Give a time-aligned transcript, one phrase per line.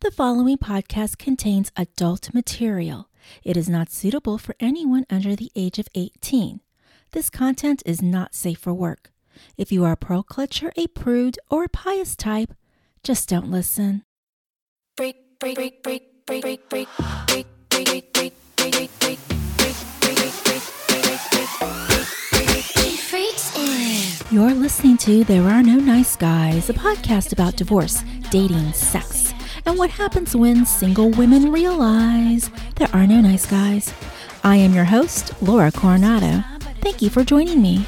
[0.00, 3.08] The following podcast contains adult material.
[3.42, 6.60] It is not suitable for anyone under the age of 18.
[7.10, 9.10] This content is not safe for work.
[9.56, 12.54] If you are a pearl clutcher, a prude, or a pious type,
[13.02, 14.04] just don't listen.
[14.96, 19.18] break, break, break, break, break, break, break, break, break, break, break, break, break.
[24.30, 29.27] You're listening to There Are No Nice Guys, a podcast about divorce, dating, sex,
[29.68, 33.92] and what happens when single women realize there are no nice guys.
[34.42, 36.42] I am your host, Laura Coronado.
[36.80, 37.84] Thank you for joining me.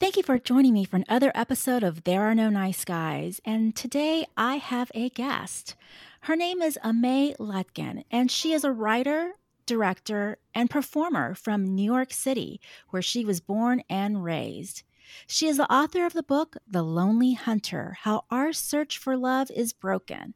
[0.00, 3.42] Thank you for joining me for another episode of There Are No Nice Guys.
[3.44, 5.74] And today I have a guest.
[6.22, 9.32] Her name is Aimée Lutkin, and she is a writer,
[9.66, 14.84] director, and performer from New York City, where she was born and raised.
[15.26, 19.50] She is the author of the book The Lonely Hunter How Our Search for Love
[19.50, 20.34] is Broken.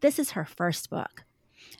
[0.00, 1.24] This is her first book.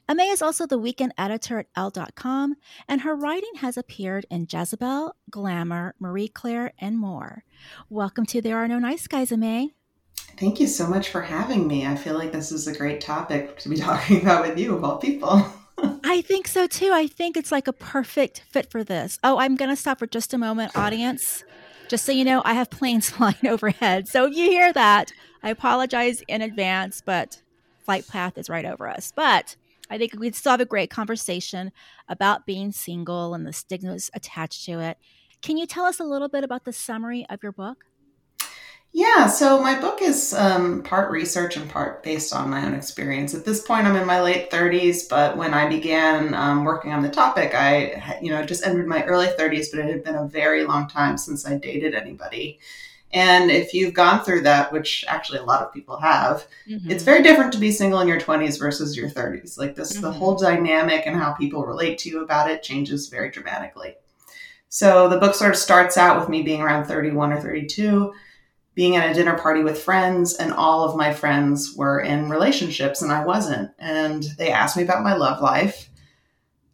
[0.09, 2.57] Aimée is also the weekend editor at Elle.com,
[2.89, 7.45] and her writing has appeared in Jezebel, Glamour, Marie Claire, and more.
[7.89, 9.73] Welcome to There Are No Nice Guys, Aimée.
[10.37, 11.87] Thank you so much for having me.
[11.87, 14.85] I feel like this is a great topic to be talking about with you, of
[14.85, 15.47] all people.
[16.05, 16.91] I think so too.
[16.93, 19.19] I think it's like a perfect fit for this.
[19.25, 21.45] Oh, I'm going to stop for just a moment, audience.
[21.89, 24.09] Just so you know, I have planes flying overhead.
[24.09, 27.43] So if you hear that, I apologize in advance, but
[27.85, 29.13] flight path is right over us.
[29.15, 29.57] But
[29.91, 31.71] I think we'd still have a great conversation
[32.09, 34.97] about being single and the stigmas attached to it.
[35.43, 37.85] Can you tell us a little bit about the summary of your book?
[38.97, 43.35] Yeah, so my book is um, part research and part based on my own experience.
[43.35, 47.03] At this point, I'm in my late 30s, but when I began um, working on
[47.03, 50.29] the topic, I, you know, just entered my early 30s, but it had been a
[50.29, 52.61] very long time since I dated anybody.
[53.13, 56.91] And if you've gone through that, which actually a lot of people have, Mm-hmm.
[56.91, 59.59] it's very different to be single in your 20s versus your 30s.
[59.59, 60.15] Like this, the Mhm.
[60.17, 63.97] whole dynamic and how people relate to you about it changes very dramatically.
[64.69, 68.13] So the book sort of starts out with me being around 31 or 32,
[68.75, 73.03] being at a dinner party with friends, and all of my friends were in relationships
[73.03, 73.71] and I wasn't.
[73.79, 75.91] And they asked me about my love life.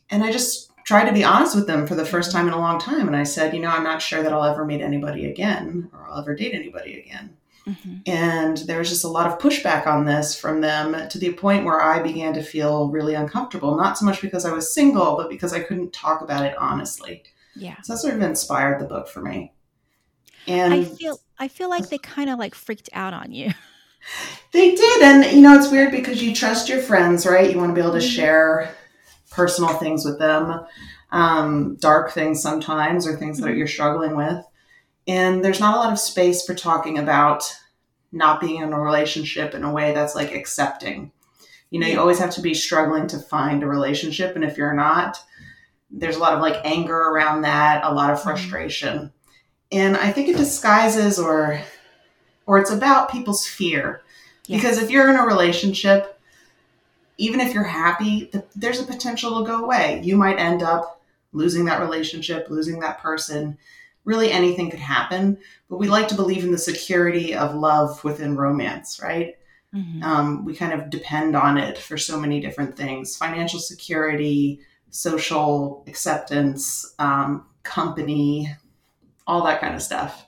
[0.08, 2.58] And I just tried to be honest with them for the first time in a
[2.58, 3.06] long time.
[3.06, 6.08] And I said, you know, I'm not sure that I'll ever meet anybody again or
[6.08, 7.36] I'll ever date anybody again.
[7.66, 8.08] Mhm.
[8.08, 11.64] And there was just a lot of pushback on this from them to the point
[11.64, 15.28] where I began to feel really uncomfortable, not so much because I was single, but
[15.28, 17.22] because I couldn't talk about it honestly.
[17.54, 17.76] Yeah.
[17.82, 19.52] So that sort of inspired the book for me.
[20.48, 23.50] And I feel I feel like they kind of like freaked out on you.
[24.52, 25.02] they did.
[25.02, 27.50] And, you know, it's weird because you trust your friends, right?
[27.50, 28.14] You want to be able to Mhm.
[28.14, 28.74] share
[29.30, 30.60] personal things with them,
[31.12, 34.44] um, dark things sometimes, or things that you're struggling with.
[35.08, 37.56] And there's not a lot of space for talking about
[38.12, 41.10] not being in a relationship in a way that's like accepting.
[41.70, 44.34] You know, you always have to be struggling to find a relationship.
[44.34, 45.16] And if you're not,
[45.90, 48.24] there's a lot of like anger around that, a lot of Mhm.
[48.24, 49.12] frustration.
[49.72, 51.60] And I think it disguises or
[52.46, 54.02] or it's about people's fear.
[54.48, 56.18] Because if you're in a relationship,
[57.18, 60.00] even if you're happy, th- there's a potential to go away.
[60.02, 61.00] You might end up
[61.32, 63.56] losing that relationship, losing that person.
[64.04, 65.38] Really, anything could happen.
[65.68, 69.36] But we like to believe in the security of love within romance, right?
[69.72, 70.02] Mhm.
[70.02, 74.60] Um, we kind of depend on it for so many different things financial security,
[74.90, 78.52] social acceptance, um, company,
[79.30, 80.26] all that kind of stuff.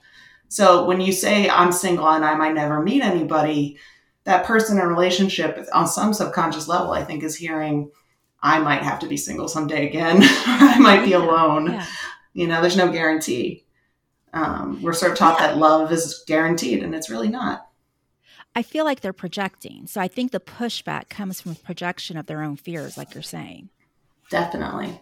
[0.48, 3.78] So when you say I'm single and I might never meet anybody,
[4.24, 7.90] that person in a relationship on some subconscious level, I think, is hearing,
[8.42, 10.18] I might have to be single someday again.
[10.20, 11.72] I might be alone.
[11.72, 11.86] Yeah.
[12.34, 13.64] You know, there's no guarantee.
[14.32, 15.48] Um, we're sort of taught Yeah.
[15.48, 17.66] that love is guaranteed, and it's really not.
[18.54, 19.86] I feel like they're projecting.
[19.86, 23.70] So I think the pushback comes from projection of their own fears, like you're saying.
[24.30, 25.00] Definitely.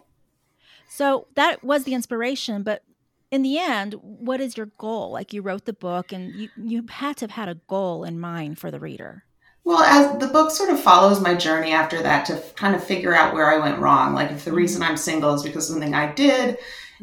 [0.89, 2.83] So that was the inspiration, but
[3.31, 5.11] in the end, what is your goal?
[5.13, 8.19] Like you wrote the book and you, you had to have had a goal in
[8.19, 9.25] mind for the reader.
[9.63, 13.15] Well, as the book sort of follows my journey after that to kind of figure
[13.15, 14.15] out where I went wrong.
[14.15, 14.57] Like, if the mm-hmm.
[14.57, 16.59] reason I'm single is because of something I did,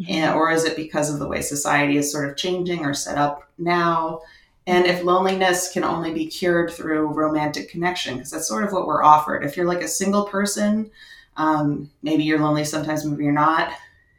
[0.09, 3.17] and, or is it because of the way society is sort of changing or set
[3.17, 4.21] up now?
[4.65, 5.07] And if mm-hmm.
[5.07, 9.45] loneliness can only be cured through romantic connection, because that's sort of what we're offered.
[9.45, 10.89] If you're like a single person,
[11.37, 13.71] um, maybe you're lonely sometimes, maybe you're not.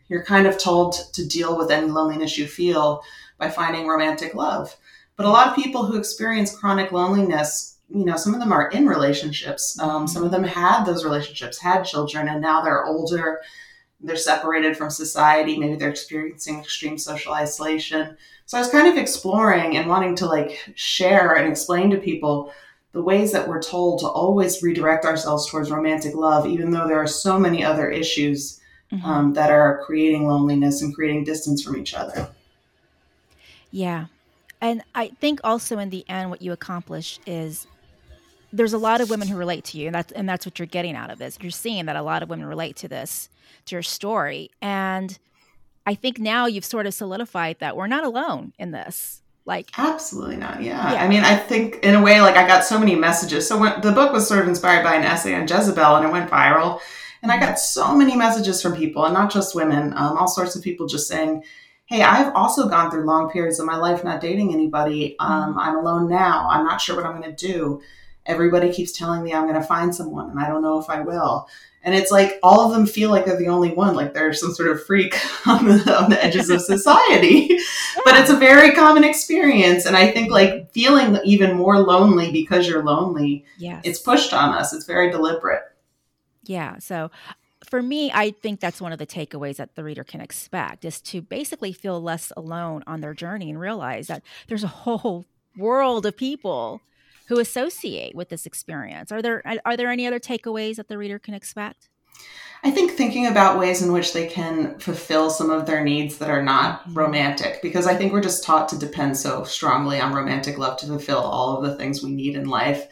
[0.08, 3.02] You're kind of told to deal with any loneliness you feel
[3.38, 4.76] by finding romantic love.
[5.16, 8.69] But a lot of people who experience chronic loneliness, you know, some of them are
[8.70, 9.78] in relationships.
[9.81, 13.40] Um, some of them had those relationships, had children, and now they're older
[14.00, 15.58] they're separated from society.
[15.58, 18.16] Maybe they're experiencing extreme social isolation.
[18.46, 22.52] So I was kind of exploring and wanting to like share and explain to people
[22.93, 27.02] the ways that we're told to always redirect ourselves towards romantic love, even though there
[27.02, 28.57] are so many other issues
[28.93, 29.05] mm-hmm.
[29.05, 32.29] um, that are creating loneliness and creating distance from each other.
[33.70, 34.06] Yeah.
[34.61, 37.67] And I think also in the end, what you accomplish is
[38.52, 40.67] there's a lot of women who relate to you, and that's and that's what you're
[40.67, 41.38] getting out of this.
[41.40, 43.29] You're seeing that a lot of women relate to this,
[43.67, 45.19] to your story, and
[45.87, 49.23] I think now you've sort of solidified that we're not alone in this.
[49.44, 50.62] Like absolutely not.
[50.62, 50.93] Yeah.
[50.93, 51.02] yeah.
[51.02, 53.49] I mean, I think in a way, like I got so many messages.
[53.49, 56.12] So when the book was sort of inspired by an essay on Jezebel, and it
[56.12, 56.81] went viral,
[57.23, 60.56] and I got so many messages from people, and not just women, um, all sorts
[60.56, 61.44] of people just saying,
[61.87, 65.17] "Hey, I've also gone through long periods of my life not dating anybody.
[65.19, 65.59] Um, mm-hmm.
[65.59, 66.49] I'm alone now.
[66.50, 67.81] I'm not sure what I'm going to do.
[68.26, 71.00] Everybody keeps telling me I'm going to find someone, and I don't know if I
[71.00, 71.49] will."
[71.82, 74.53] and it's like all of them feel like they're the only one like they're some
[74.53, 75.15] sort of freak
[75.47, 77.49] on the, on the edges of society
[78.05, 82.69] but it's a very common experience and i think like feeling even more lonely because
[82.69, 83.81] you're lonely yes.
[83.85, 85.62] it's pushed on us it's very deliberate
[86.48, 87.10] yeah so
[87.64, 91.00] for me i think that's one of the takeaways that the reader can expect is
[91.00, 95.24] to basically feel less alone on their journey and realize that there's a whole
[95.56, 96.80] world of people
[97.28, 99.12] who associate with this experience.
[99.12, 101.88] Are there are there any other takeaways that the reader can expect?
[102.64, 106.30] I think thinking about ways in which they can fulfill some of their needs that
[106.30, 106.94] are not mm-hmm.
[106.94, 110.86] romantic, because I think we're just taught to depend so strongly on romantic love to
[110.86, 112.88] fulfill all of the things we need in life.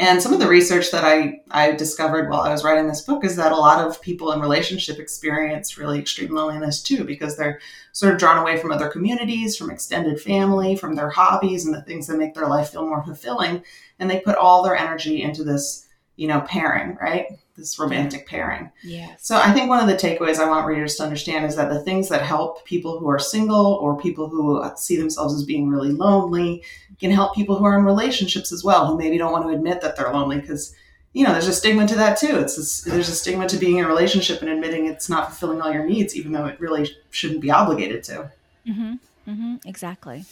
[0.00, 3.22] And some of the research that I, I discovered while I was writing this book
[3.22, 7.60] is that a lot of people in relationship experience really extreme loneliness too, because they're
[7.92, 11.82] sort of drawn away from other communities, from extended family, from their hobbies and the
[11.82, 13.62] things that make their life feel more fulfilling.
[13.98, 15.86] And they put all their energy into this,
[16.16, 17.26] you know, pairing, right?
[17.60, 18.70] This romantic pairing.
[18.82, 19.14] Yeah.
[19.18, 21.80] So I think one of the takeaways I want readers to understand is that the
[21.80, 25.92] things that help people who are single or people who see themselves as being really
[25.92, 26.64] lonely
[26.98, 29.80] can help people who are in relationships as well, who maybe don't want to admit
[29.80, 30.74] that they're lonely because
[31.12, 32.38] you know there's a stigma to that too.
[32.38, 35.60] It's a, there's a stigma to being in a relationship and admitting it's not fulfilling
[35.60, 38.32] all your needs, even though it really shouldn't be obligated to.
[38.66, 38.94] Mm-hmm.
[39.28, 39.56] Mm-hmm.
[39.66, 40.24] Exactly.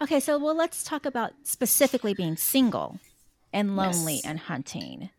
[0.00, 3.00] Okay, so well, let's talk about specifically being single
[3.52, 4.24] and lonely yes.
[4.24, 5.10] and hunting.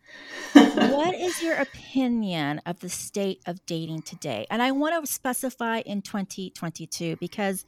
[0.53, 4.45] What is your opinion of the state of dating today?
[4.49, 7.65] And I want to specify in 2022 because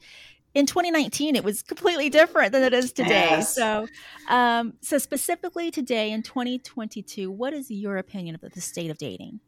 [0.54, 3.28] in 2019 it was completely different than it is today.
[3.30, 3.54] Yes.
[3.54, 3.86] So,
[4.28, 9.40] um, so specifically today in 2022, what is your opinion of the state of dating?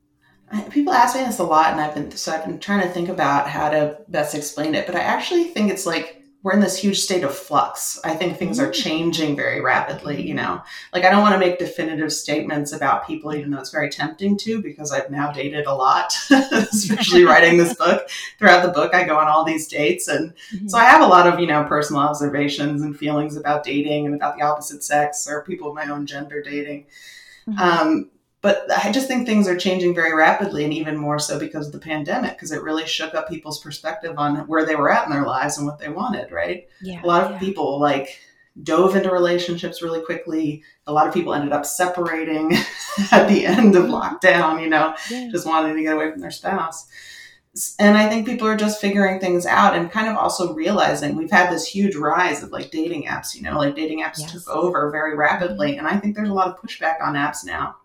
[0.70, 3.08] People ask me this a lot, and I've been so I've been trying to think
[3.08, 4.84] about how to best explain it.
[4.86, 8.00] But I actually think it's like we're in this huge state of flux.
[8.02, 8.74] I think things are mm.
[8.74, 10.62] changing very rapidly, you know.
[10.92, 14.36] Like I don't want to make definitive statements about people even though it's very tempting
[14.38, 18.08] to because I've now dated a lot, especially writing this book.
[18.38, 20.68] Throughout the book I go on all these dates and mm-hmm.
[20.68, 24.14] so I have a lot of, you know, personal observations and feelings about dating and
[24.14, 26.86] about the opposite sex or people of my own gender dating.
[27.48, 27.58] Mm-hmm.
[27.58, 28.10] Um,
[28.42, 31.72] but I just think things are changing very rapidly, and even more so because of
[31.72, 35.12] the pandemic, because it really shook up people's perspective on where they were at in
[35.12, 36.32] their lives and what they wanted.
[36.32, 36.66] Right?
[36.82, 37.38] Yeah, a lot of yeah.
[37.38, 38.18] people like
[38.60, 40.64] dove into relationships really quickly.
[40.88, 42.52] A lot of people ended up separating
[43.12, 43.94] at the end of mm-hmm.
[43.94, 44.60] lockdown.
[44.60, 45.28] You know, yeah.
[45.30, 46.88] just wanting to get away from their spouse.
[47.78, 51.30] And I think people are just figuring things out and kind of also realizing we've
[51.30, 54.32] had this huge rise of like dating apps, you know, like dating apps yes.
[54.32, 55.72] took over very rapidly.
[55.72, 55.86] Mm-hmm.
[55.86, 57.76] And I think there's a lot of pushback on apps now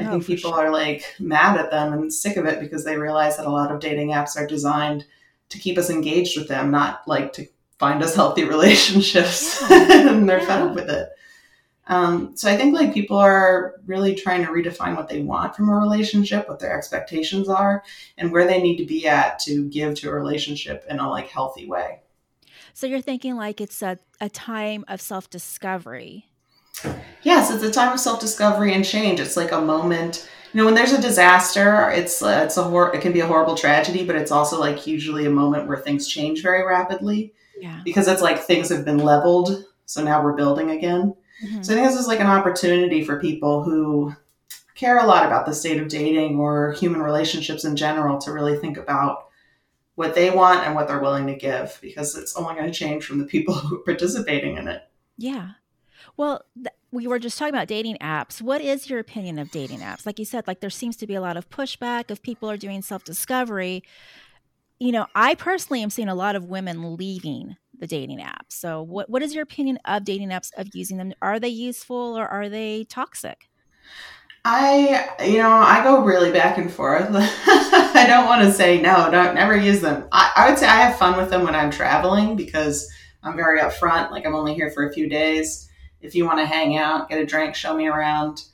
[0.00, 0.66] I oh, think people sure.
[0.66, 3.70] are like mad at them and sick of it because they realize that a lot
[3.70, 5.04] of dating apps are designed
[5.50, 7.46] to keep us engaged with them, not like to
[7.78, 9.62] find us healthy relationships.
[9.68, 10.08] Yeah.
[10.10, 10.46] and they're yeah.
[10.46, 11.10] fed up with it.
[11.86, 15.68] Um, so I think like people are really trying to redefine what they want from
[15.68, 17.82] a relationship, what their expectations are,
[18.16, 21.28] and where they need to be at to give to a relationship in a like
[21.28, 22.00] healthy way.
[22.74, 26.29] So you're thinking like it's a, a time of self discovery
[27.22, 29.20] Yes, it's a time of self-discovery and change.
[29.20, 30.28] It's like a moment.
[30.52, 33.26] You know, when there's a disaster, it's uh, it's a hor- it can be a
[33.26, 37.34] horrible tragedy, but it's also like usually a moment where things change very rapidly.
[37.60, 37.80] Yeah.
[37.84, 41.14] Because it's like things have been leveled, so now we're building again.
[41.44, 41.62] Mm-hmm.
[41.62, 44.14] So I think this is like an opportunity for people who
[44.74, 48.56] care a lot about the state of dating or human relationships in general to really
[48.56, 49.26] think about
[49.94, 53.04] what they want and what they're willing to give because it's only going to change
[53.04, 54.82] from the people who are participating in it.
[55.18, 55.50] Yeah.
[56.16, 58.42] Well, th- we were just talking about dating apps.
[58.42, 60.06] What is your opinion of dating apps?
[60.06, 62.56] Like you said, like there seems to be a lot of pushback if people are
[62.56, 63.82] doing self discovery.
[64.78, 68.52] You know, I personally am seeing a lot of women leaving the dating apps.
[68.52, 71.12] So, what what is your opinion of dating apps of using them?
[71.22, 73.48] Are they useful or are they toxic?
[74.44, 77.08] I, you know, I go really back and forth.
[77.12, 80.08] I don't want to say no, don't never use them.
[80.12, 82.90] I, I would say I have fun with them when I'm traveling because
[83.22, 84.10] I'm very upfront.
[84.10, 85.68] Like I'm only here for a few days.
[86.00, 88.44] If you want to hang out, get a drink, show me around.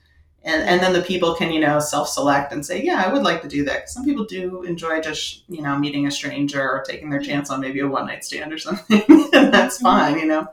[0.42, 3.22] And, and then the people can, you know, self select and say, yeah, I would
[3.22, 3.88] like to do that.
[3.90, 7.60] Some people do enjoy just, you know, meeting a stranger or taking their chance on
[7.60, 9.02] maybe a one night stand or something.
[9.08, 9.84] and that's mm-hmm.
[9.84, 10.48] fine, you know.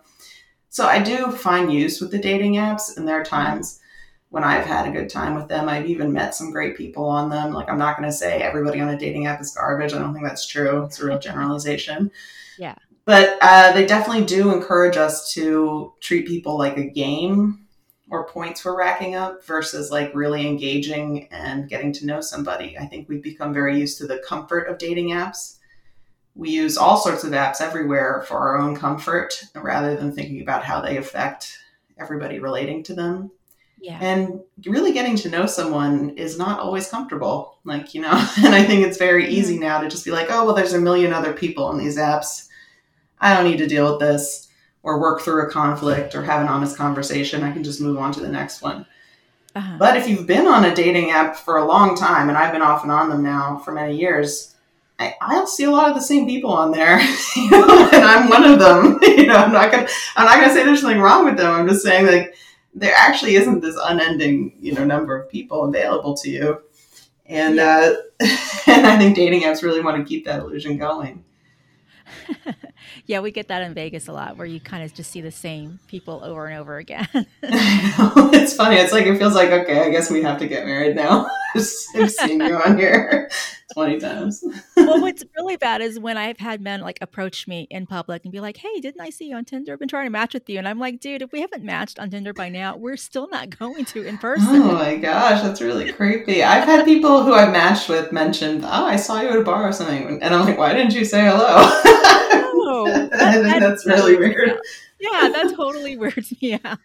[0.69, 3.35] So I do find use with the dating apps, and there are mm-hmm.
[3.35, 3.79] times
[4.29, 5.69] when I've had a good time with them.
[5.69, 7.53] I've even met some great people on them.
[7.53, 9.93] Like, I'm not going to say everybody on a dating app is garbage.
[9.93, 10.83] I don't think that's true.
[10.85, 12.09] It's a real generalization.
[12.57, 12.73] Yeah.
[13.05, 17.67] But uh, they definitely do encourage us to treat people like a game
[18.09, 22.77] or points we're racking up versus like really engaging and getting to know somebody.
[22.77, 25.57] I think we've become very used to the comfort of dating apps.
[26.35, 30.63] We use all sorts of apps everywhere for our own comfort rather than thinking about
[30.63, 31.57] how they affect
[31.97, 33.31] everybody relating to them.
[33.81, 33.97] Yeah.
[33.99, 37.59] And really getting to know someone is not always comfortable.
[37.65, 38.11] Like, you know,
[38.43, 40.79] and I think it's very easy now to just be like, oh, well, there's a
[40.79, 42.47] million other people on these apps.
[43.23, 44.49] I don't need to deal with this
[44.83, 47.41] or work through a conflict or have an honest conversation.
[47.41, 48.85] I can just move on to the next one.
[49.55, 49.77] Uh-huh.
[49.79, 52.61] But if you've been on a dating app for a long time, and I've been
[52.61, 54.55] off and on them now for many years,
[54.99, 56.99] I, I'll see a lot of the same people on there,
[57.35, 58.99] you know, and I'm one of them.
[59.13, 59.87] You know, I'm not gonna,
[60.17, 61.49] I'm not gonna say there's something wrong with them.
[61.49, 62.35] I'm just saying like
[62.73, 66.61] there actually isn't this unending, you know, number of people available to you.
[67.25, 67.93] And uh,
[68.67, 71.23] and I think dating apps really want to keep that illusion going.
[73.05, 75.31] yeah, we get that in Vegas a lot where you kind of just see the
[75.31, 77.07] same people over and over again.
[77.43, 78.77] it's funny.
[78.77, 81.27] It's like it feels like okay, I guess we have to get married now.
[81.55, 83.29] I've seen you on here
[83.73, 84.43] twenty times.
[84.75, 88.31] well, what's really bad is when I've had men like approach me in public and
[88.31, 89.73] be like, "Hey, didn't I see you on Tinder?
[89.73, 91.99] I've been trying to match with you," and I'm like, "Dude, if we haven't matched
[91.99, 95.41] on Tinder by now, we're still not going to in oh person." Oh my gosh,
[95.41, 96.43] that's really creepy.
[96.43, 99.67] I've had people who I've matched with mentioned, "Oh, I saw you at a bar
[99.67, 103.59] or something," and I'm like, "Why didn't you say hello?" No, I that- think that-
[103.61, 104.59] that's really weird.
[104.99, 106.79] Yeah, that totally weirds me out.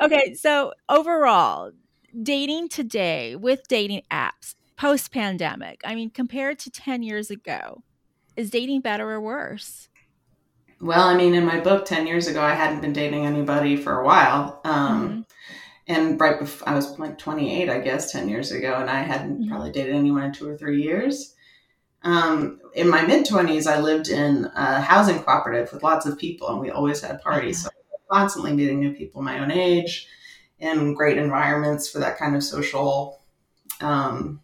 [0.00, 1.70] Okay, so overall,
[2.22, 7.82] dating today with dating apps post pandemic, I mean, compared to 10 years ago,
[8.36, 9.88] is dating better or worse?
[10.82, 14.00] Well, I mean, in my book, 10 years ago, I hadn't been dating anybody for
[14.00, 14.60] a while.
[14.64, 15.24] Um,
[15.88, 19.42] And right before I was like 28, I guess, 10 years ago, and I hadn't
[19.42, 19.48] Mhm.
[19.48, 21.34] probably dated anyone in two or three years.
[22.02, 26.48] Um, in my mid 20s, I lived in a housing cooperative with lots of people,
[26.48, 27.62] and we always had parties.
[27.62, 30.08] So I was constantly meeting new people my own age
[30.58, 33.20] in great environments for that kind of social
[33.80, 34.40] um,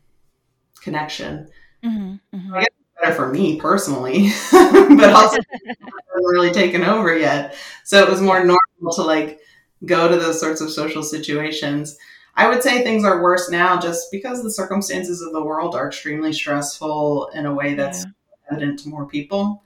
[0.83, 1.49] connection.
[1.85, 2.53] Mm-hmm, mm-hmm.
[3.01, 5.39] Better for me personally, but also
[6.17, 7.57] really taken over yet.
[7.85, 9.41] So it was more normal to like
[9.87, 11.97] go to those sorts of social situations.
[12.35, 15.89] I would say things are worse now just because the circumstances of the world are
[15.89, 18.05] extremely stressful in a way that's
[18.51, 19.63] evident to more people.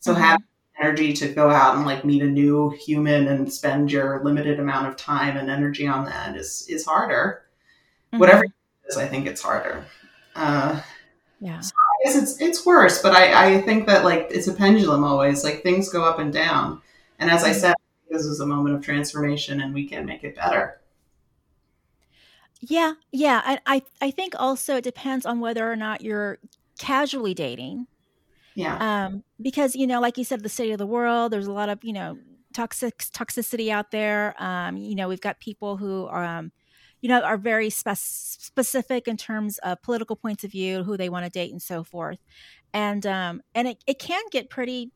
[0.00, 0.18] So Mhm.
[0.18, 0.44] having
[0.80, 4.86] energy to go out and like meet a new human and spend your limited amount
[4.88, 7.42] of time and energy on that is is harder.
[8.12, 8.52] Whatever it
[8.88, 9.84] is, I think it's harder.
[10.34, 10.80] Uh,
[11.40, 11.60] Yeah.
[11.60, 11.62] I
[12.04, 15.44] guess it's it's worse, but I, I think that like it's a pendulum always.
[15.44, 16.80] Like things go up and down.
[17.18, 17.74] And as I said,
[18.08, 20.80] this is a moment of transformation and we can make it better.
[22.60, 23.40] Yeah, yeah.
[23.44, 26.38] I, I I think also it depends on whether or not you're
[26.78, 27.86] casually dating.
[28.54, 28.76] Yeah.
[29.06, 31.68] Um, because you know, like you said, the city of the world, there's a lot
[31.68, 32.18] of, you know,
[32.52, 34.34] toxic toxicity out there.
[34.42, 36.52] Um, you know, we've got people who are um,
[37.00, 41.08] you know, are very spec- specific in terms of political points of view, who they
[41.08, 42.18] want to date and so forth.
[42.72, 44.92] And um and it, it can get pretty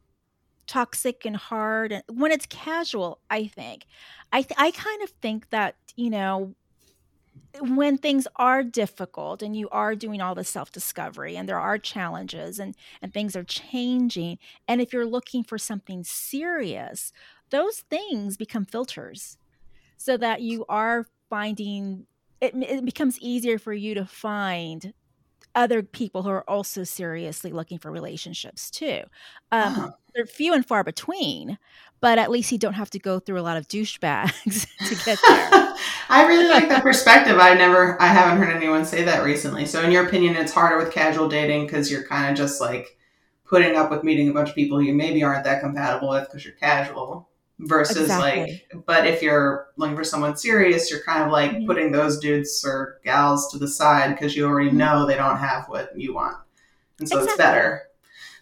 [0.66, 3.86] toxic and hard and when it's casual, I think.
[4.32, 6.54] I th- I kind of think that, you know,
[7.60, 12.58] when things are difficult and you are doing all the self-discovery and there are challenges
[12.58, 17.12] and and things are changing and if you're looking for something serious
[17.50, 19.38] those things become filters
[19.96, 22.06] so that you are finding
[22.40, 24.92] it, it becomes easier for you to find
[25.54, 29.00] other people who are also seriously looking for relationships too
[29.52, 29.90] um, Oh.
[30.14, 31.58] they're few and far between
[32.00, 35.18] but at least you don't have to go through a lot of douchebags to get
[35.28, 35.74] there
[36.08, 37.38] I really like that perspective.
[37.38, 39.64] I never, I haven't heard anyone say that recently.
[39.66, 42.96] So, in your opinion, it's harder with casual dating because you're kind of just like
[43.44, 46.44] putting up with meeting a bunch of people you maybe aren't that compatible with because
[46.44, 47.28] you're casual.
[47.60, 48.62] Versus Exactly.
[48.74, 51.66] like, but if you're looking for someone serious, you're kind of like Mhm.
[51.66, 54.74] putting those dudes or gals to the side because you already Mhm.
[54.74, 56.36] know they don't have what you want,
[56.98, 57.82] and so it's better.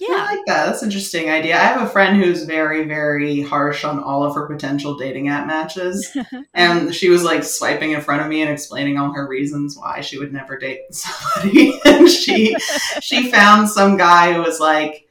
[0.01, 0.15] Yeah.
[0.19, 0.67] I like that.
[0.67, 1.55] That's an interesting idea.
[1.57, 5.47] I have a friend who's very, very harsh on all of her potential dating app
[5.47, 6.17] matches.
[6.55, 10.01] and she was like swiping in front of me and explaining all her reasons why
[10.01, 11.79] she would never date somebody.
[11.85, 12.57] and she
[13.01, 15.07] she found some guy who was like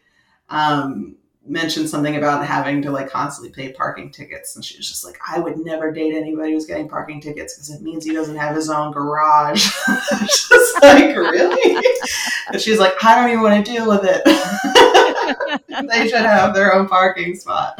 [0.49, 5.03] um mentioned something about having to like constantly pay parking tickets and she was just
[5.03, 8.35] like i would never date anybody who's getting parking tickets because it means he doesn't
[8.35, 9.63] have his own garage
[10.11, 11.83] just like really
[12.49, 14.23] and she's like i don't even want to deal with it
[15.89, 17.75] they should have their own parking spot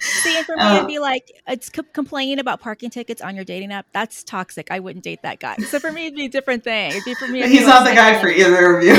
[0.00, 3.44] See, for me, it'd um, be like it's c- complaining about parking tickets on your
[3.44, 3.84] dating app.
[3.92, 4.70] That's toxic.
[4.70, 5.56] I wouldn't date that guy.
[5.56, 6.92] So for me, it'd be a different thing.
[6.92, 7.46] It'd be for me.
[7.48, 8.94] he's not the guy for either of you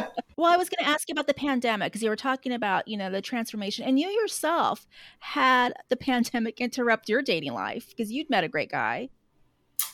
[0.36, 2.88] Well, I was going to ask you about the pandemic because you were talking about,
[2.88, 4.86] you know, the transformation, and you yourself
[5.20, 9.10] had the pandemic interrupt your dating life because you'd met a great guy.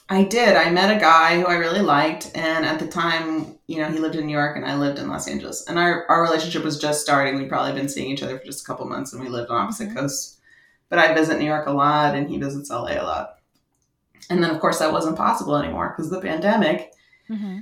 [0.09, 0.57] I did.
[0.57, 4.01] I met a guy who I really liked, and at the time, you know, he
[4.01, 6.81] lived in New York and I lived in Los Angeles, and our our relationship was
[6.81, 7.37] just starting.
[7.37, 9.57] We'd probably been seeing each other for just a couple months, and we lived on
[9.57, 9.97] opposite Mhm.
[9.97, 10.39] coasts.
[10.89, 13.37] But I visit New York a lot, and he visits LA a lot.
[14.29, 16.93] And then, of course, that wasn't possible anymore because of the pandemic.
[17.29, 17.59] Mm-hmm.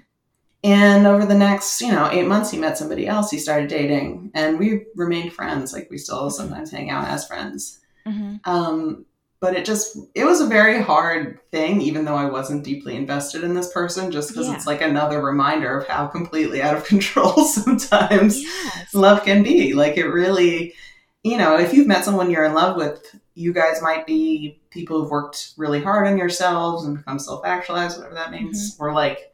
[0.65, 3.31] And over the next, you know, eight months, he met somebody else.
[3.31, 5.73] He started dating, and we remained friends.
[5.73, 7.79] Like we still sometimes hang out as friends.
[8.07, 8.37] Mm-hmm.
[8.50, 9.05] Um,
[9.41, 13.45] but it just it was a very hard thing, even though I wasn't deeply invested
[13.45, 14.57] in this person, just because Yeah.
[14.57, 18.95] it's like another reminder of how completely out of control sometimes Yes.
[18.95, 19.75] love can be.
[19.75, 20.75] Like it really,
[21.23, 25.00] you know, if you've met someone you're in love with, you guys might be people
[25.00, 28.77] who've worked really hard on yourselves and become self actualized, whatever that means.
[28.81, 29.33] Or like,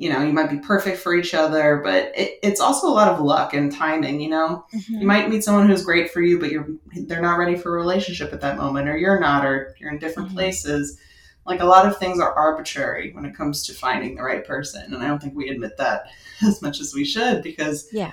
[0.00, 3.08] you know, you might be perfect for each other, but it, it's also a lot
[3.12, 4.64] of luck and timing, you know?
[4.72, 5.00] Mhm.
[5.00, 6.68] You might meet someone who's great for you, but you're
[7.08, 9.98] they're not ready for a relationship at that moment, or you're not, or you're in
[9.98, 10.34] different Mhm.
[10.34, 10.98] places.
[11.46, 14.94] Like a lot of things are arbitrary when it comes to finding the right person,
[14.94, 16.04] and I don't think we admit that
[16.46, 18.12] as much as we should because Yeah.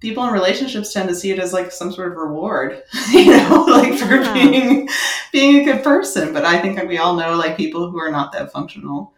[0.00, 2.82] people in relationships tend to see it as like some sort of reward,
[3.12, 4.32] you know, like for Yeah.
[4.34, 4.88] being
[5.30, 6.32] being a good person.
[6.32, 9.14] But I think we all know like people who are not that functional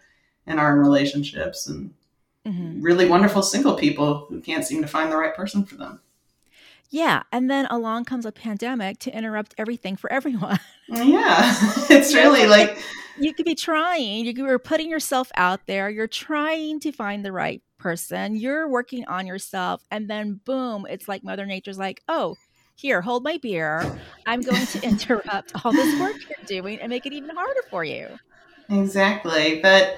[0.47, 1.95] and are in relationships and
[2.47, 2.83] Mhm.
[2.83, 6.01] really wonderful single people who can't seem to find the right person for them.
[6.91, 7.23] Yeah.
[7.33, 10.59] And then along comes a pandemic to interrupt everything for everyone.
[10.89, 11.55] Yeah,
[11.91, 12.77] it's really like
[13.19, 17.33] you could be trying, you were putting yourself out there, you're trying to find the
[17.33, 22.37] right person, you're working on yourself, and then boom, it's like Mother Nature's like, oh,
[22.75, 23.91] here, hold my beer.
[24.27, 27.85] I'm going to interrupt all this work you're doing and make it even harder for
[27.85, 28.09] you.
[28.69, 29.61] exactly.
[29.63, 29.97] But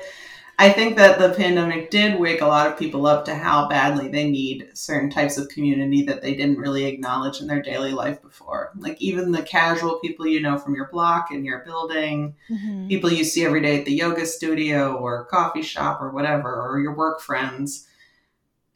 [0.58, 4.08] I think that the pandemic did wake a lot of people up to how badly
[4.08, 8.22] they need certain types of community that they didn't really acknowledge in their daily life
[8.22, 8.70] before.
[8.76, 12.88] Like even the casual people you know from your block and your building, Mhm.
[12.88, 16.78] people you see every day at the yoga studio or coffee shop or whatever, or
[16.78, 17.88] your work friends.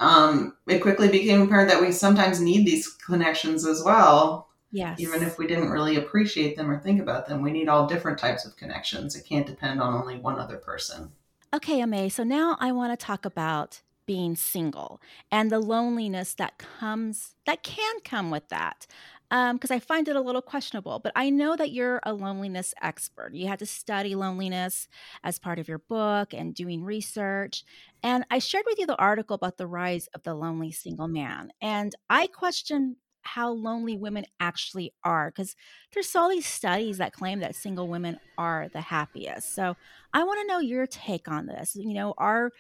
[0.01, 5.01] Um, it quickly became apparent that we sometimes need these connections as well, Yes.
[5.01, 7.41] even if we didn't really appreciate them or think about them.
[7.43, 9.17] We need all different types of connections.
[9.17, 11.13] It can't depend on only one other person.
[11.55, 16.59] Okay, Aimée, so now I want to talk about being single and the loneliness that
[16.59, 18.87] comes, that can come with that.
[19.31, 22.73] Um, because I find it a little questionable, but I know that you're a loneliness
[22.81, 23.35] expert.
[23.35, 24.89] You had to study loneliness
[25.23, 27.63] as part of your book and doing research.
[28.03, 31.53] And I shared with you the article about the rise of the lonely single man.
[31.61, 32.97] And I question
[33.35, 35.55] how lonely women actually are because
[35.93, 39.55] there's all these studies that claim that single women are the happiest.
[39.55, 39.77] So
[40.13, 41.77] I want to know your take on this.
[41.77, 42.53] You know, are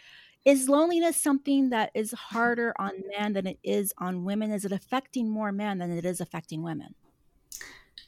[0.44, 4.50] is loneliness something that is harder on men than it is on women?
[4.50, 6.94] Is it affecting more men than it is affecting women?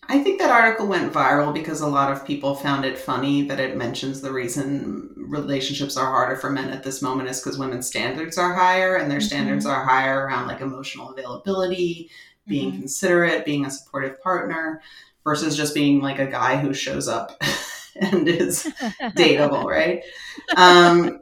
[0.08, 3.60] I think that article went viral because a lot of people found it funny that
[3.60, 7.86] it mentions the reason relationships are harder for men at this moment is because women's
[7.86, 9.78] standards are higher and their standards mm-hmm.
[9.78, 12.10] are higher around like emotional availability,
[12.48, 12.78] being Mhm.
[12.80, 14.82] considerate, being a supportive partner,
[15.24, 17.40] versus just being like a guy who shows up
[17.96, 18.66] and is
[19.16, 20.02] dateable, right?
[20.56, 21.20] Um,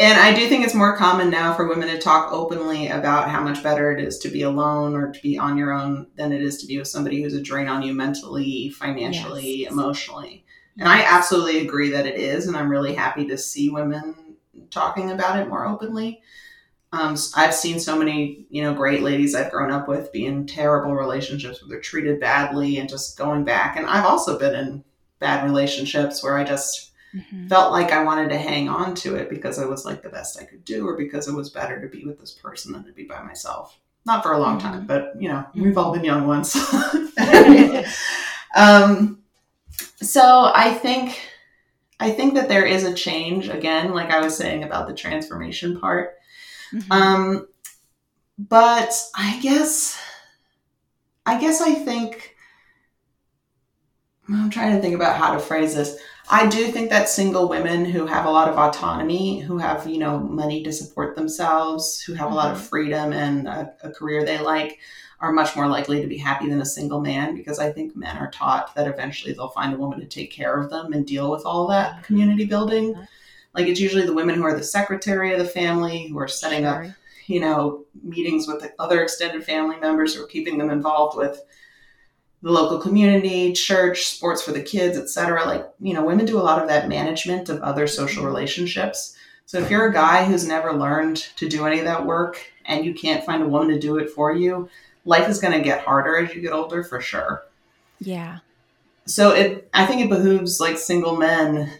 [0.00, 3.42] and I do think it's more common now for women to talk openly about how
[3.42, 6.42] much better it is to be alone or to be on your own than it
[6.42, 9.72] is to be with somebody who's a drain on you mentally, financially, Yes.
[9.72, 10.44] emotionally.
[10.78, 14.36] And I absolutely agree that it is, and I'm really happy to see women
[14.70, 16.20] talking about it more openly.
[16.94, 20.46] Um, I've seen so many, you know, great ladies I've grown up with be in
[20.46, 23.76] terrible relationships where they're treated badly and just going back.
[23.76, 24.84] And I've also been in
[25.18, 27.48] bad relationships where I just Mhm.
[27.48, 30.40] felt like I wanted to hang on to it because it was like the best
[30.40, 32.92] I could do or because it was better to be with this person than to
[32.92, 33.76] be by myself.
[34.06, 36.54] Not for a long time, but you know, we've all been young once.
[38.54, 39.18] um,
[40.00, 41.20] so I think
[41.98, 45.80] I think that there is a change again, like I was saying about the transformation
[45.80, 46.18] part.
[46.74, 46.92] Mhm.
[46.92, 47.48] Um,
[48.38, 49.98] but I guess,
[51.26, 52.34] I guess I think,
[54.28, 55.98] I'm trying to think about how to phrase this.
[56.30, 59.98] I do think that single women who have a lot of autonomy, who have, you
[59.98, 64.24] know, money to support themselves, who have a lot of freedom and a, a career
[64.24, 64.78] they like,
[65.20, 68.16] are much more likely to be happy than a single man because I think men
[68.16, 71.30] are taught that eventually they'll find a woman to take care of them and deal
[71.30, 72.94] with all that community building.
[73.54, 76.64] Like it's usually the women who are the secretary of the family who are setting
[76.64, 76.84] up,
[77.26, 81.40] you know, meetings with the other extended family members who are keeping them involved with
[82.42, 85.44] the local community, church, sports for the kids, etc.
[85.46, 88.26] Like, you know, women do a lot of that management of other social mm-hmm.
[88.26, 89.16] relationships.
[89.46, 92.84] So if you're a guy who's never learned to do any of that work and
[92.84, 94.68] you can't find a woman to do it for you,
[95.04, 97.44] life is going to get harder as you get older for sure.
[97.98, 98.38] Yeah.
[99.06, 101.70] So it I think it behooves like single men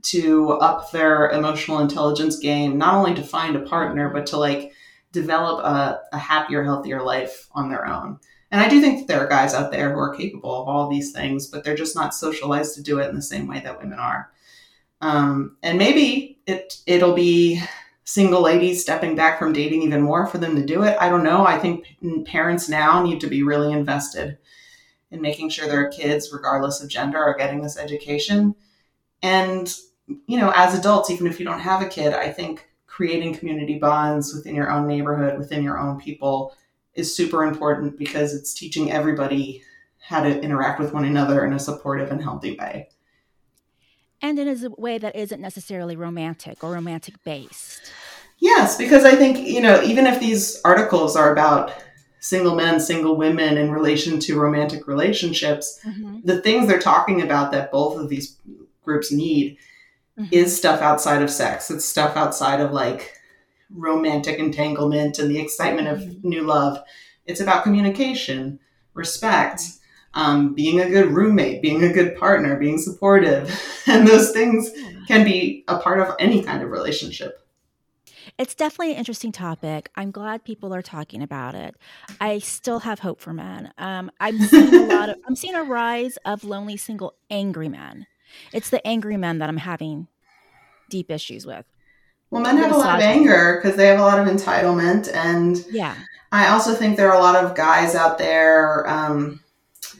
[0.00, 4.72] to up their emotional intelligence game, not only to find a partner, but to like
[5.12, 8.18] develop a, a happier, healthier life on their own.
[8.50, 10.88] And I do think that there are guys out there who are capable of all
[10.88, 13.80] these things, but they're just not socialized to do it in the same way that
[13.80, 14.30] women are.
[15.00, 17.62] Um, and maybe it it'll be
[18.04, 20.96] single ladies stepping back from dating even more for them to do it.
[21.00, 21.46] I don't know.
[21.46, 24.38] I think parents now need to be really invested
[25.10, 28.54] in making sure their kids, regardless of gender, are getting this education.
[29.22, 29.72] And,
[30.26, 33.78] you know, as adults, even if you don't have a kid, I think creating community
[33.78, 36.54] bonds within your own neighborhood, within your own people,
[36.94, 39.62] is super important because it's teaching everybody
[40.00, 42.88] how to interact with one another in a supportive and healthy way.
[44.20, 47.92] And in a way that isn't necessarily romantic or romantic based.
[48.38, 51.72] Yes, because I think, you know, even if these articles are about
[52.20, 56.18] single men, single women in relation to romantic relationships, mm-hmm.
[56.24, 58.36] the things they're talking about that both of these
[58.84, 59.56] groups need
[60.18, 60.28] Mhm.
[60.30, 61.70] is stuff outside of sex.
[61.70, 63.14] It's stuff outside of like
[63.74, 66.82] romantic entanglement and the excitement of new love.
[67.24, 68.58] It's about communication,
[68.94, 69.62] respect,
[70.14, 73.50] um, being a good roommate, being a good partner, being supportive.
[73.88, 74.70] And those things
[75.08, 77.40] can be a part of any kind of relationship.
[78.38, 79.90] It's definitely an interesting topic.
[79.96, 81.74] I'm glad people are talking about it.
[82.20, 83.72] I still have hope for men.
[83.78, 88.06] Um, I'm seeing a lot of I'm seeing a rise of lonely, single, angry men.
[88.52, 90.08] It's the angry men that I'm having
[90.90, 91.64] deep issues with.
[92.30, 95.12] Well, men have a lot of anger because they have a lot of entitlement.
[95.12, 95.94] And Yeah.
[96.30, 99.40] I also think there are a lot of guys out there um,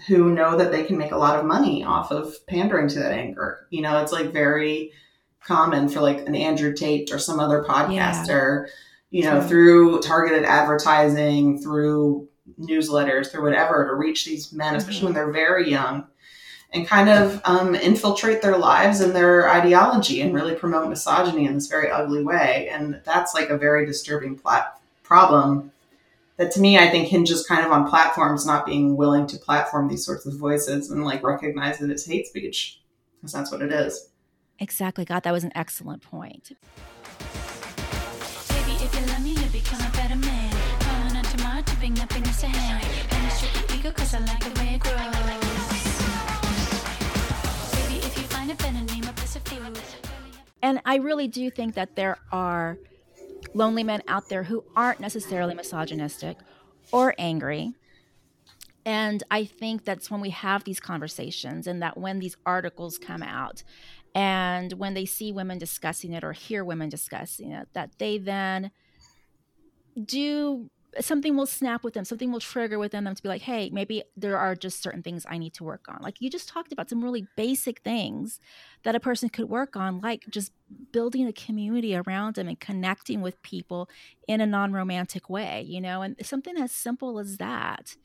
[0.07, 3.13] who know that they can make a lot of money off of pandering to that
[3.13, 3.67] anger.
[3.71, 4.93] You know, it's like very
[5.45, 8.67] common for like an Andrew Tate or some other podcaster,
[9.11, 15.15] you know, through targeted advertising, through newsletters, through whatever, to reach these men, especially when
[15.15, 16.07] they're very young,
[16.73, 21.55] and kind of um, infiltrate their lives and their ideology and really promote misogyny in
[21.55, 22.69] this very ugly way.
[22.71, 25.71] And that's like a very disturbing plat- problem
[26.39, 29.89] that to me I think hinges kind of on platforms not being willing to platform
[29.89, 32.81] these sorts of voices and like recognize that it's hate speech
[33.21, 34.09] because that's what it is.
[34.59, 35.05] Exactly.
[35.05, 36.53] God, that was an excellent point.
[38.49, 38.79] Baby,
[50.73, 52.79] And I really do think that there are
[53.53, 56.39] lonely men out there who aren't necessarily misogynistic
[56.93, 57.75] or angry.
[58.87, 63.23] And I think that's when we have these conversations and that when these articles come
[63.23, 63.63] out
[64.15, 68.71] and when they see women discussing it or hear women discussing it, that they then
[70.03, 73.71] do something will snap with them, something will trigger within them to be like, hey,
[73.73, 75.99] maybe there are just certain things I need to work on.
[76.03, 78.41] Like you just talked about some really basic things
[78.83, 80.53] that a person could work on, like just
[80.93, 83.89] building a community around them and connecting with people
[84.29, 87.97] in a non romantic way, you know, and something as simple as that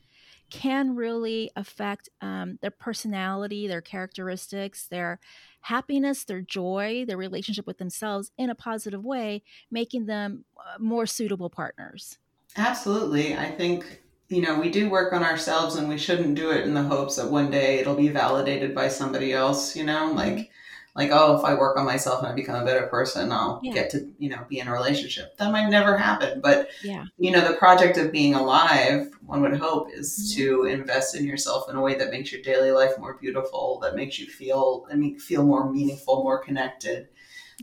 [0.50, 5.20] can really affect um, their personality, their characteristics, their
[5.60, 11.04] happiness, their joy, their relationship with themselves in a positive way, making them uh, more
[11.04, 12.18] suitable partners.
[12.58, 13.36] Absolutely.
[13.36, 16.74] I think, you know, we do work on ourselves and we shouldn't do it in
[16.74, 20.16] the hopes that one day it'll be validated by somebody else, you know, mm-hmm.
[20.16, 20.50] like
[20.96, 23.72] like oh if I work on myself and I become a better person, I'll Yeah.
[23.72, 25.36] get to, you know, be in a relationship.
[25.38, 27.04] That might never happen, but Yeah.
[27.18, 30.42] you know, the project of being alive, one would hope is mm-hmm.
[30.42, 33.94] to invest in yourself in a way that makes your daily life more beautiful, that
[33.94, 37.08] makes you feel I mean feel more meaningful, more connected.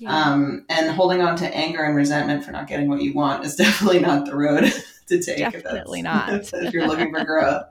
[0.05, 3.55] Um, and holding on to anger and resentment for not getting what you want is
[3.57, 4.63] definitely not the road
[5.07, 5.39] to take.
[5.39, 6.53] if Definitely not.
[6.53, 7.63] if you're looking for growth.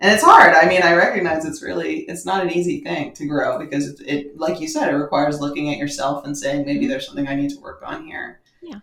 [0.00, 0.54] And it's hard.
[0.54, 4.00] I mean, I recognize it's really, it's not an easy thing to grow because it,
[4.08, 7.36] it, like you said, it requires looking at yourself and saying, maybe there's something I
[7.36, 8.40] need to work on here.
[8.62, 8.80] Yeah.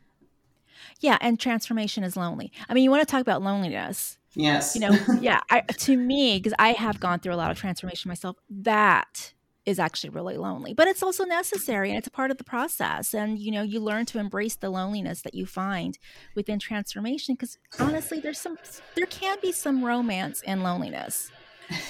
[1.02, 2.54] Yeah, and transformation is lonely.
[2.70, 4.18] I mean, you want to talk about loneliness.
[4.34, 4.76] Yes.
[4.76, 8.08] You know, yeah, I, to me, because I have gone through a lot of transformation
[8.08, 9.34] myself, that
[9.70, 10.74] is actually really lonely.
[10.74, 13.14] But it's also necessary and it's a part of the process.
[13.14, 15.98] And, you know, you learn to embrace the loneliness that you find
[16.36, 18.58] within transformation because honestly, there's some,
[18.96, 21.32] there can be some romance in loneliness.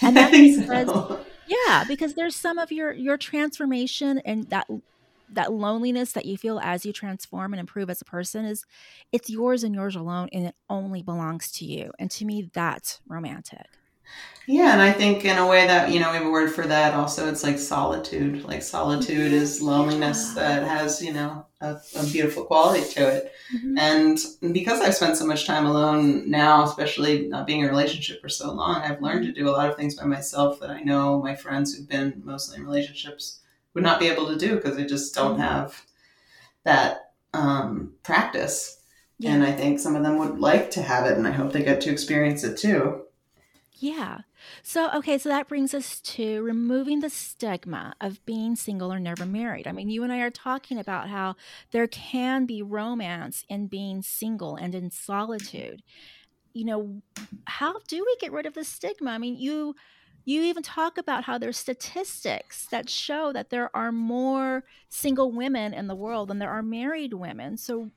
[0.01, 1.25] And that's because, so.
[1.47, 4.67] yeah, because there's some of your, your transformation and that
[5.31, 8.65] that loneliness that you feel as you transform and improve as a person is
[9.11, 12.99] it's yours and yours alone and it only belongs to you and to me that's
[13.07, 13.67] romantic
[14.49, 16.65] yeah and i think in a way that you know we have a word for
[16.65, 19.67] that also it's like solitude like solitude is mm-hmm.
[19.67, 23.77] loneliness that has you know a, a beautiful quality to it mm-hmm.
[23.77, 24.19] and
[24.53, 28.29] because i've spent so much time alone now especially not being in a relationship for
[28.29, 31.21] so long i've learned to do a lot of things by myself that i know
[31.21, 33.39] my friends who've been mostly in relationships
[33.73, 35.41] would not be able to do because they just don't mm-hmm.
[35.41, 35.85] have
[36.63, 38.81] that um, practice.
[39.17, 39.33] Yeah.
[39.33, 41.63] And I think some of them would like to have it, and I hope they
[41.63, 43.03] get to experience it too.
[43.75, 44.19] Yeah.
[44.63, 49.25] So, okay, so that brings us to removing the stigma of being single or never
[49.25, 49.67] married.
[49.67, 51.35] I mean, you and I are talking about how
[51.71, 55.81] there can be romance in being single and in solitude.
[56.53, 57.01] You know,
[57.45, 59.11] how do we get rid of the stigma?
[59.11, 59.75] I mean, you
[60.25, 65.73] you even talk about how there's statistics that show that there are more single women
[65.73, 67.57] in the world than there are married women.
[67.57, 67.91] So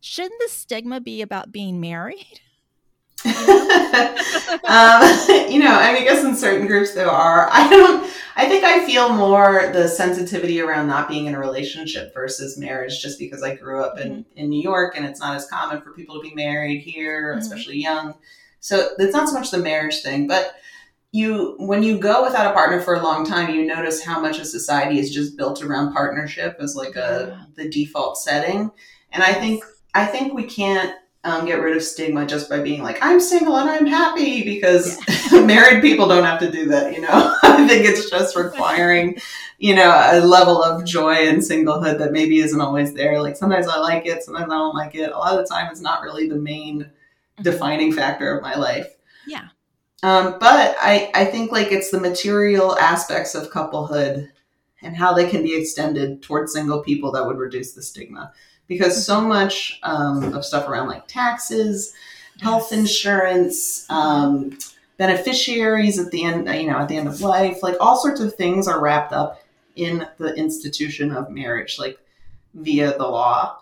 [0.00, 2.40] shouldn't the stigma be about being married?
[4.64, 5.02] um,
[5.50, 7.48] you know, I, mean, I guess in certain groups there are.
[7.50, 8.12] I don't.
[8.38, 13.00] I think I feel more the sensitivity around not being in a relationship versus marriage,
[13.00, 14.38] just because I grew up in mm-hmm.
[14.38, 17.40] in New York and it's not as common for people to be married here, mm-hmm.
[17.40, 18.14] especially young.
[18.60, 20.54] So it's not so much the marriage thing, but
[21.12, 24.38] you when you go without a partner for a long time you notice how much
[24.38, 27.44] of society is just built around partnership as like a yeah.
[27.54, 28.70] the default setting
[29.12, 30.94] and i think i think we can't
[31.26, 34.98] um, get rid of stigma just by being like i'm single and i'm happy because
[35.32, 35.40] yeah.
[35.44, 37.08] married people don't have to do that you know
[37.42, 39.18] i think it's just requiring
[39.58, 43.66] you know a level of joy and singlehood that maybe isn't always there like sometimes
[43.66, 46.02] i like it sometimes i don't like it a lot of the time it's not
[46.02, 47.42] really the main mm-hmm.
[47.42, 49.48] defining factor of my life yeah
[50.02, 54.30] um, but I, I think like it's the material aspects of couplehood
[54.82, 58.32] and how they can be extended towards single people that would reduce the stigma.
[58.68, 61.94] Because so much um, of stuff around like taxes,
[62.40, 64.58] health insurance, um,
[64.96, 68.34] beneficiaries at the end, you know, at the end of life, like all sorts of
[68.34, 69.42] things are wrapped up
[69.76, 71.98] in the institution of marriage, like
[72.54, 73.58] via the law.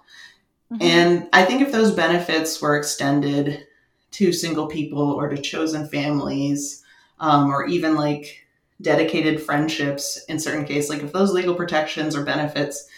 [0.72, 0.82] Mm-hmm.
[0.82, 3.66] And I think if those benefits were extended
[4.12, 6.84] to single people or to chosen families
[7.18, 8.46] um, or even like
[8.80, 12.88] dedicated friendships in certain cases like if those legal protections or benefits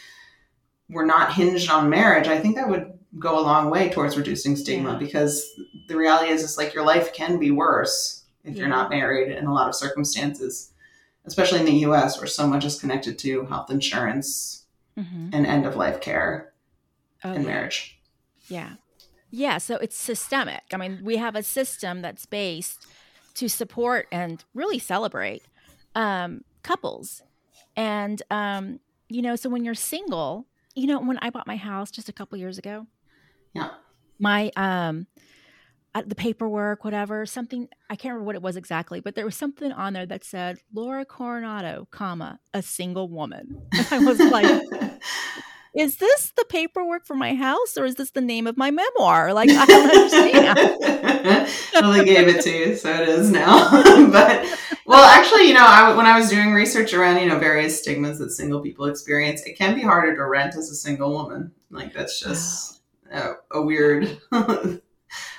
[0.89, 4.57] were not hinged on marriage i think that would go a long way towards reducing
[4.57, 4.99] stigma yeah.
[4.99, 5.49] because
[5.89, 8.61] the reality is it's like your life can be worse if yeah.
[8.61, 10.73] you're not married in a lot of circumstances
[11.25, 14.65] especially in the us where so much is connected to health insurance
[14.99, 15.31] mm-hmm.
[15.33, 16.53] and end of life care
[17.25, 17.99] oh, and marriage
[18.49, 18.75] yeah
[19.31, 20.63] yeah, so it's systemic.
[20.73, 22.87] I mean, we have a system that's based
[23.35, 25.43] to support and really celebrate
[25.95, 27.23] um, couples.
[27.77, 30.47] And, um, you know, so when you're single,
[30.77, 32.87] you know, when I bought my house just a couple years ago,
[33.55, 33.71] yeah,
[34.19, 35.07] my, um,
[35.95, 39.35] uh, the paperwork, whatever, something, I can't remember what it was exactly, but there was
[39.35, 43.63] something on there that said Laura Coronado, comma, a single woman.
[43.91, 44.63] I was like,
[45.77, 49.33] is this the paperwork for my house or is this the name of my memoir?
[49.35, 50.59] Like, I don't understand.
[51.75, 53.71] well, they gave it to you, so it is now.
[54.11, 57.81] but, well, actually, you know, I, when I was doing research around, you know, various
[57.81, 61.53] stigmas that single people experience, it can be harder to rent as a single woman.
[61.71, 64.19] Like, that's just a, a weird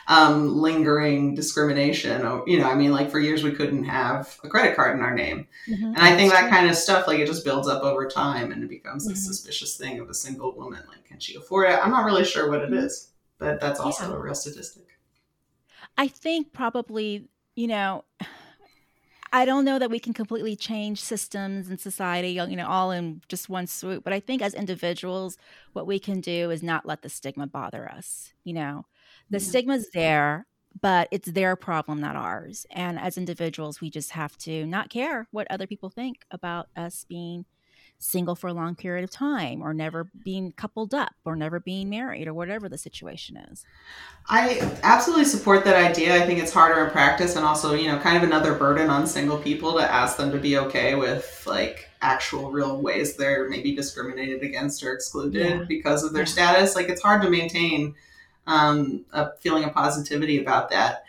[0.07, 2.21] um, lingering discrimination.
[2.47, 5.13] You know, I mean, like for years we couldn't have a credit card in our
[5.13, 5.47] name.
[5.67, 5.85] Mm-hmm.
[5.85, 8.63] And I think that kind of stuff, like it just builds up over time and
[8.63, 9.13] it becomes mm-hmm.
[9.13, 10.81] a suspicious thing of a single woman.
[10.87, 11.79] Like, can she afford it?
[11.81, 13.11] I'm not really sure what it mm-hmm.
[13.37, 14.15] but that's also yeah.
[14.15, 14.85] a real statistic.
[15.97, 18.05] I think probably, you know,
[19.33, 23.21] I don't know that we can completely change systems and society, you know, all in
[23.27, 24.03] just one swoop.
[24.03, 25.37] But I think as individuals,
[25.73, 28.31] what we can do is not let the stigma bother us.
[28.45, 28.85] You know,
[29.29, 29.43] the yeah.
[29.43, 30.45] stigma's there
[30.79, 35.27] but it's their problem not ours and as individuals we just have to not care
[35.31, 37.45] what other people think about us being
[37.99, 41.89] single for a long period of time or never being coupled up or never being
[41.89, 43.65] married or whatever the situation is.
[44.27, 46.15] I absolutely support that idea.
[46.15, 49.07] I think it's harder in practice and also, you know, kind of another burden on
[49.07, 53.75] single people to ask them to be okay with like actual real ways they're maybe
[53.75, 55.65] discriminated against or excluded yeah.
[55.67, 56.27] because of their yeah.
[56.27, 56.75] status.
[56.75, 57.95] Like it's hard to maintain
[58.47, 61.03] um, a feeling of positivity about that.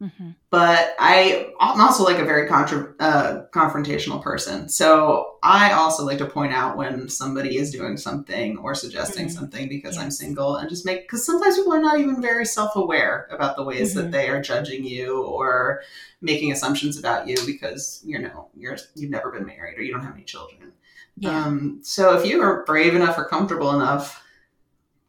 [0.00, 0.30] Mm-hmm.
[0.50, 4.68] But I, I'm also like a very contra- uh, confrontational person.
[4.68, 9.30] So I also like to point out when somebody is doing something or suggesting Mhm.
[9.30, 12.76] something because I'm single and just make, because sometimes people are not even very self
[12.76, 13.94] aware about the ways Mhm.
[13.96, 15.80] that they are judging you or
[16.20, 20.04] making assumptions about you because, you know, you're, you've never been married or you don't
[20.04, 20.72] have any children.
[21.16, 21.42] Yeah.
[21.46, 24.22] Um, so if you are brave enough or comfortable enough,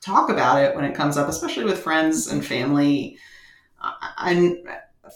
[0.02, 3.18] talk about it when it comes up, especially with friends and family.
[4.20, 4.58] And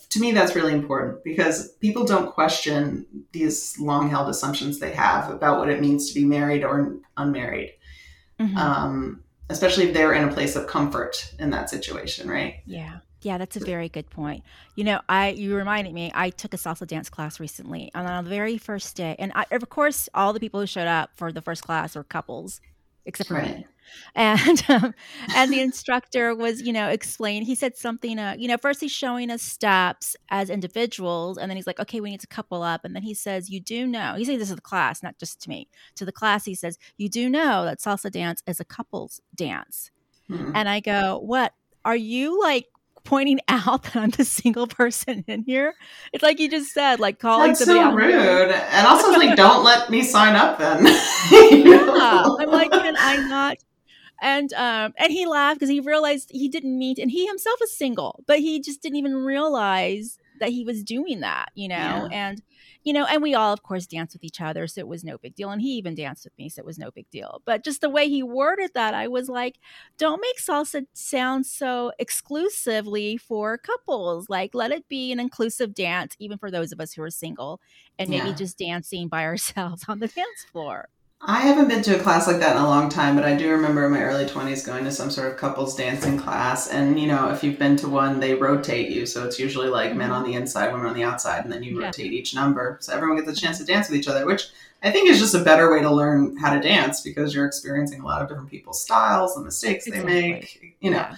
[0.10, 5.30] to me, that's really important because people don't question these long held assumptions they have
[5.30, 7.74] about what it means to be married or unmarried,
[8.40, 8.56] Mhm.
[8.58, 12.62] um, especially if they're in a place of comfort in that situation, right?
[12.66, 13.00] Yeah.
[13.24, 14.44] Yeah, that's a very good point.
[14.76, 16.12] You know, I you reminded me.
[16.16, 19.46] I took a salsa dance class recently, and on the very first day, and I,
[19.52, 22.62] of course, all the people who showed up for the first class were couples,
[23.06, 23.68] except for me.
[24.16, 24.94] And um,
[25.36, 27.44] and the instructor was, you know, explain.
[27.44, 28.20] He said something.
[28.20, 32.02] Uh, you know, first he's showing us steps as individuals, and then he's like, "Okay,
[32.02, 34.50] we need to couple up." And then he says, "You do know." He's saying this
[34.50, 35.68] is the class, not just to me.
[35.96, 39.92] To the class, he says, "You do know that salsa dance is a couples dance."
[40.32, 40.52] Hmm.
[40.56, 41.54] And I go, What?
[41.84, 42.68] Are you like
[43.04, 45.74] pointing out that I'm the single person in here?
[46.14, 47.96] It's like you just said, like calling That's somebody so out.
[47.96, 48.52] rude.
[48.52, 50.86] And also, like, don't let me sign up then.
[51.32, 52.24] Yeah.
[52.40, 53.58] I'm like, can I not?
[54.22, 57.60] And um, and he laughed because he realized he didn't mean to, and he himself
[57.64, 62.06] is single, but he just didn't even realize that he was doing that, you know.
[62.06, 62.10] Yeah.
[62.12, 62.42] And
[62.84, 65.18] you know, and we all, of course, danced with each other, so it was no
[65.18, 65.50] big deal.
[65.52, 67.42] And he even danced with me, so it was no big deal.
[67.46, 69.60] But just the way he worded that, I was like,
[69.98, 74.30] don't make salsa sound so exclusively for couples.
[74.30, 77.60] Like, let it be an inclusive dance, even for those of us who are single,
[78.00, 78.34] and maybe Yeah.
[78.34, 80.90] just dancing by ourselves on the dance floor.
[81.24, 83.52] I haven't been to a class like that in a long time, but I do
[83.52, 86.70] remember in my early 20s going to some sort of couples dancing class.
[86.70, 89.06] And, you know, if you've been to one, they rotate you.
[89.06, 91.80] So it's usually like men on the inside, women on the outside, and then you
[91.80, 91.86] Yeah.
[91.86, 92.78] rotate each number.
[92.82, 94.48] So everyone gets a chance to dance with each other, which
[94.82, 98.02] I think is just a better way to learn how to dance because you're experiencing
[98.02, 100.76] a lot of different people's styles, and mistakes they make.
[100.82, 101.16] You know, Yeah.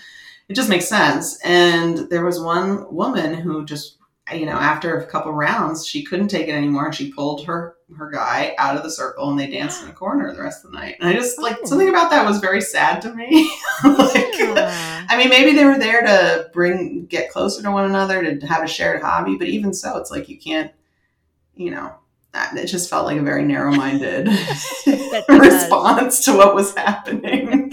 [0.49, 1.39] it just makes sense.
[1.45, 3.99] And there was one woman who just,
[4.33, 7.75] you know, after a couple rounds, she couldn't take it anymore, and she pulled her
[7.95, 10.71] her guy out of the circle, and they danced in a corner the rest of
[10.71, 10.95] the night.
[10.99, 11.65] And I just like Oh.
[11.65, 13.51] something about that was very sad to me.
[13.83, 15.05] like, Yeah.
[15.09, 18.63] I mean, maybe they were there to bring get closer to one another to have
[18.63, 20.71] a shared hobby, but even so, it's like you can't,
[21.55, 21.93] you know.
[22.55, 24.27] It just felt like a very narrow-minded
[25.29, 27.71] response to what was happening.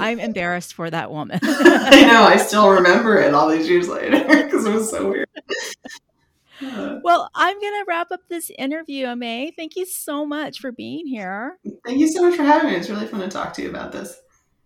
[0.00, 1.38] I'm embarrassed for that woman.
[1.42, 2.24] I know.
[2.24, 5.28] I still remember it all these years later because it was so weird.
[7.02, 9.52] Well, I'm going to wrap up this interview, Aimée.
[9.56, 11.58] Thank you so much for being here.
[11.84, 12.76] thank you so much for having me.
[12.76, 14.20] It's really fun to talk to you about this.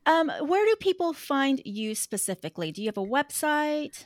[0.07, 2.73] Um, where do people find you specifically?
[2.73, 4.05] Do you have a website?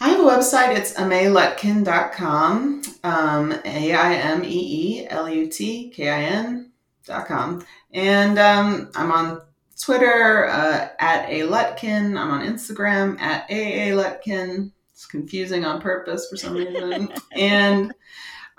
[0.00, 0.76] I have a website.
[0.76, 2.82] It's aimeelutkin.com.
[3.04, 6.72] Um, A I M E E L U T K I N
[7.04, 7.64] dot com.
[7.92, 9.42] And um, I'm on
[9.80, 12.18] Twitter uh, at A Lutkin.
[12.18, 14.72] I'm on Instagram at AA Lutkin.
[15.00, 17.10] It's confusing on purpose for some reason.
[17.32, 17.94] and um,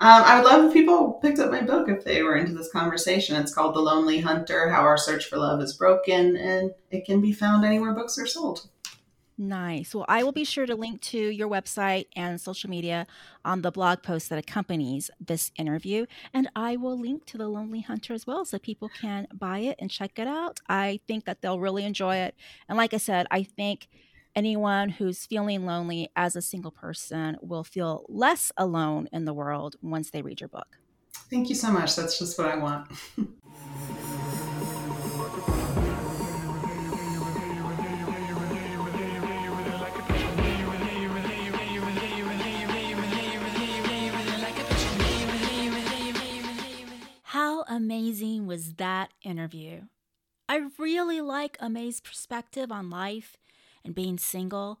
[0.00, 3.36] I would love if people picked up my book if they were into this conversation.
[3.36, 7.20] It's called The Lonely Hunter How Our Search for Love is Broken, and it can
[7.20, 8.68] be found anywhere books are sold.
[9.38, 9.94] Nice.
[9.94, 13.06] Well, I will be sure to link to your website and social media
[13.44, 16.06] on the blog post that accompanies this interview.
[16.34, 19.76] And I will link to The Lonely Hunter as well so people can buy it
[19.78, 20.58] and check it out.
[20.68, 22.34] I think that they'll really enjoy it.
[22.68, 23.86] And like I said, I think
[24.34, 29.76] anyone who's feeling lonely as a single person will feel less alone in the world
[29.82, 30.78] once they read your book.
[31.30, 31.96] Thank you so much.
[31.96, 32.90] That's just what I want.
[47.22, 49.82] How amazing was that interview?
[50.48, 53.38] I really like Aimée's perspective on life
[53.84, 54.80] and being single.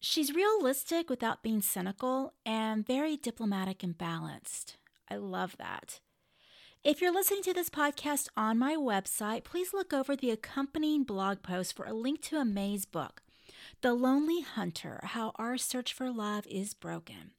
[0.00, 4.76] She's realistic without being cynical and very diplomatic and balanced.
[5.10, 6.00] I love that.
[6.84, 11.42] If you're listening to this podcast on my website, please look over the accompanying blog
[11.42, 13.22] post for a link to Aimée's book,
[13.80, 17.30] The Lonely Hunter How Our Search for Love is Broken.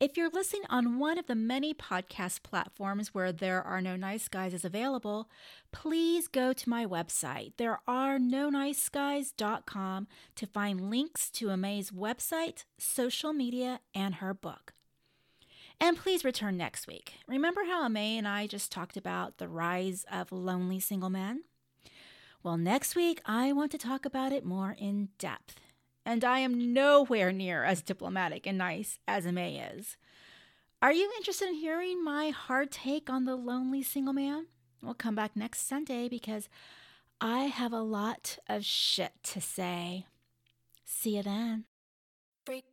[0.00, 4.28] If you're listening on one of the many podcast platforms where There Are No Nice
[4.28, 5.28] Guys is available,
[5.72, 14.16] please go to my website, therearenoniceguys.com, to find links to Aimée's website, social media, and
[14.16, 14.74] her book.
[15.80, 17.14] And please return next week.
[17.26, 21.44] Remember how Amay and I just talked about the rise of lonely single men?
[22.42, 25.60] Well, next week, I want to talk about it more in depth
[26.08, 29.98] and I am nowhere near as diplomatic and nice as Aimée is.
[30.80, 34.46] Are you interested in hearing my hard take on the lonely single man?
[34.82, 36.48] We'll come back next Sunday because
[37.20, 40.06] I have a lot of shit to say.
[40.86, 41.64] See you then.
[42.46, 42.68] Freaks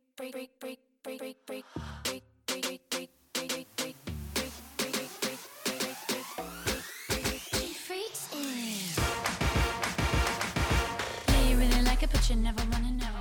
[8.32, 8.46] in.
[11.50, 13.15] You really like it, but you never wanna know.